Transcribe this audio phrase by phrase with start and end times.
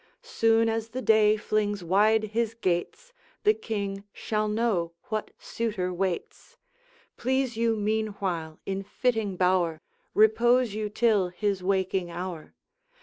[0.23, 3.13] Soon as the day flings wide his gates,
[3.43, 6.57] The King shall know what suitor waits.
[7.17, 9.79] Please you meanwhile in fitting bower
[10.15, 12.55] Repose you till his waking hour.